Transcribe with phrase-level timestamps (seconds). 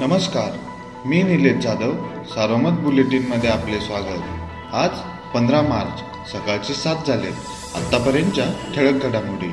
[0.00, 0.50] नमस्कार
[1.06, 1.92] मी निलेश जाधव
[2.24, 4.20] सारोमत बुलेटिनमध्ये आपले स्वागत.
[4.72, 4.90] आज
[5.34, 6.00] पंधरा मार्च
[6.32, 7.28] सकाळचे सात झाले
[7.74, 8.44] आत्तापर्यंतच्या
[8.76, 9.48] ठळक घडामोडी.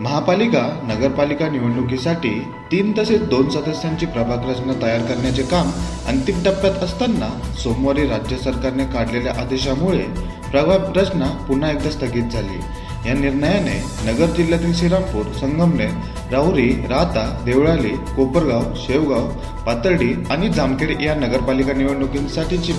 [0.00, 2.34] महापालिका नगरपालिका निवडणुकीसाठी
[2.72, 5.70] तीन तसेच दोन सदस्यांची प्रभाग रचना तयार करण्याचे काम
[6.06, 7.28] अंतिम टप्प्यात असताना
[7.62, 10.04] सोमवारी राज्य सरकारने काढलेल्या आदेशामुळे
[10.50, 12.58] प्रभाग रचना पुन्हा एकदा स्थगित झाली.
[13.06, 15.90] या निर्णयाने नगर जिल्ह्यातील श्रीरामपूर संगमनेर
[16.32, 19.28] राहुरी राहता देवळाली कोपरगाव शेवगाव
[19.66, 22.72] पातर्डी आणि जामखेड या नगरपालिका निवडणुकींसाठीची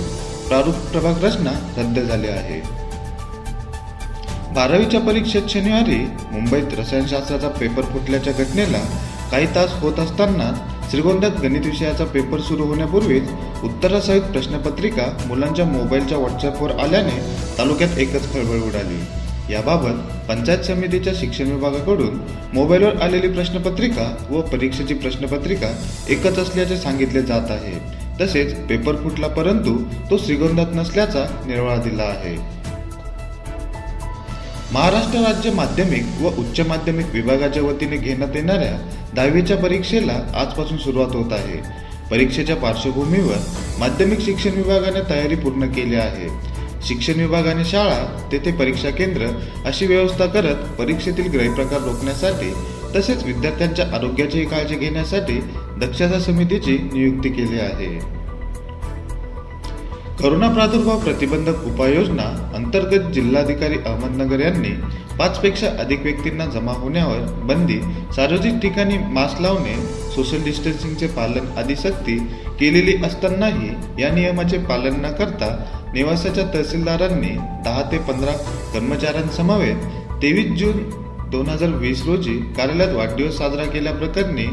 [0.47, 2.61] प्रारूप प्रभाग रचना रद्द झाली आहे.
[4.53, 5.97] बारावीच्या परीक्षेत शनिवारी
[6.31, 8.79] मुंबईत रसायनशास्त्राचा पेपर फुटल्याच्या घटनेला
[9.31, 10.51] काही तास होत असताना
[10.91, 13.29] श्रीगोंद्यात गणित विषयाचा पेपर सुरू होण्यापूर्वीच
[13.63, 17.19] उत्तरासहित प्रश्नपत्रिका मुलांच्या मोबाईलच्या व्हॉट्सअपवर आल्याने
[17.57, 18.99] तालुक्यात एकच खळबळ उडाली.
[19.49, 19.97] याबाबत
[20.29, 22.19] पंचायत समितीच्या शिक्षण विभागाकडून
[22.53, 25.67] मोबाईलवर आलेली प्रश्नपत्रिका व परीक्षेची प्रश्नपत्रिका
[26.09, 27.73] एकच असल्याचे सांगितले जात आहे.
[28.21, 29.77] तसेच पेपर फुटला परंतु
[30.09, 32.35] तो श्रीगोंद्यात नसल्याचा निर्वाळा दिला आहे.
[34.71, 38.77] महाराष्ट्र राज्य माध्यमिक व उच्च माध्यमिक विभागाच्या वतीने घेण्यात येणाऱ्या
[39.15, 41.61] दहावीच्या परीक्षेला आजपासून सुरुवात होत आहे.
[42.11, 43.37] परीक्षेच्या पार्श्वभूमीवर
[43.79, 46.54] माध्यमिक शिक्षण विभागाने तयारी पूर्ण केली आहे.
[46.87, 49.27] शिक्षण विभागाने शाळा तेथे परीक्षा केंद्र
[49.65, 52.51] अशी व्यवस्था करत परीक्षेतील गैरप्रकार रोखण्यासाठी
[52.95, 55.39] तसेच विद्यार्थ्यांच्या आरोग्याची काळजी घेण्यासाठी
[55.77, 58.24] दक्षता समितीची नियुक्ती केली आहे.
[60.19, 62.23] करोना प्रादुर्भाव प्रतिबंधक उपाययोजना
[62.55, 64.69] अंतर्गत जिल्हाधिकारी अहमदनगर यांनी
[65.19, 67.79] पाचपेक्षा अधिक व्यक्तींना जमा होण्यावर बंदी
[68.15, 69.75] सार्वजनिक ठिकाणी मास्क लावणे
[70.15, 72.17] सोशल डिस्टन्सिंगचे पालन आदी सक्ती
[72.59, 73.69] केलेली असतानाही
[74.01, 75.55] या नियमाचे पालन न करता
[75.93, 78.37] निवासाच्या तहसीलदारांनी दहा ते पंधरा
[78.73, 79.83] कर्मचाऱ्यांसमवेत
[80.21, 81.04] तेवीस जून
[81.35, 84.45] दोन हजार वीस रोजी कार्यालयात वाढदिवस साजरा केल्याप्रकरणी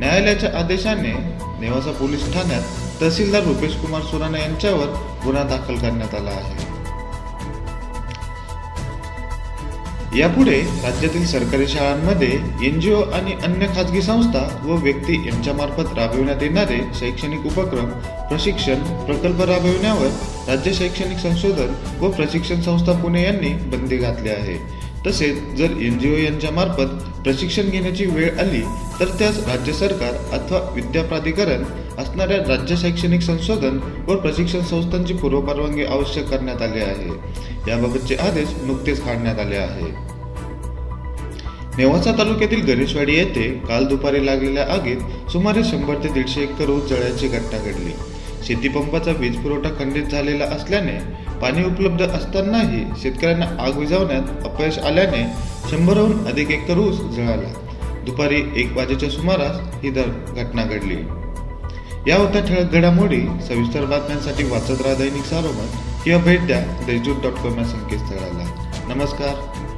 [0.00, 1.12] न्यायालयाच्या आदेशाने
[1.60, 2.62] नेवासा पोलीस ठाण्यात
[3.00, 4.86] तहसीलदार रुपेश कुमार सुराणा यांच्यावर
[5.24, 6.66] गुन्हा दाखल करण्यात आला आहे.
[10.18, 12.30] यापुढे राज्यातील सरकारी शाळांमध्ये
[12.66, 17.90] एनजीओ आणि अन्य खाजगी संस्था व व्यक्ती यांच्यामार्फत राबविण्यात येणारे शैक्षणिक उपक्रम
[18.28, 20.08] प्रशिक्षण प्रकल्प राबविण्यावर
[20.48, 24.56] राज्य शैक्षणिक संशोधन व प्रशिक्षण संस्था पुणे यांनी बंदी घातली आहे.
[25.06, 26.94] तसेच जर एन जी ओ यांच्या मार्फत
[27.24, 28.60] प्रशिक्षण घेण्याची वेळ आली
[29.00, 31.62] तर त्यास राज्य सरकार अथवा विद्या प्राधिकरण
[31.98, 33.78] असणाऱ्या राज्य शैक्षणिक संशोधन
[34.08, 37.10] व प्रशिक्षण संस्थांची पूर्वपरवानगी आवश्यक करण्यात आली आहे.
[37.68, 39.90] याबाबतचे आदेश नुकतेच काढण्यात आले आहे.
[41.78, 47.28] नेवासा तालुक्यातील गणेशवाडी येथे काल दुपारी लागलेल्या आगीत सुमारे शंभर ते दीडशे एकर ऊस जळायची
[47.28, 47.92] घटना घडली.
[48.46, 50.98] शेतीपंपाचा वीज पुरवठा खंडित झालेला असल्याने
[51.42, 55.26] पाणी उपलब्ध असतानाही शेतकऱ्यांना आग विझवण्यात अपयश आल्याने
[55.70, 57.52] शंभरहून अधिक एकर ऊस जळाला
[58.06, 60.96] दुपारी एक वाजेच्या सुमारास ही दर घटना घडली.
[62.10, 67.32] या होत्या ठळक घडामोडी सविस्तर बातम्यांसाठी वाचत राहा दैनिक सारोमत किंवा भेट द्या देशदूत डॉट
[67.32, 68.94] कॉम या संकेतस्थळाला.
[68.94, 69.67] नमस्कार.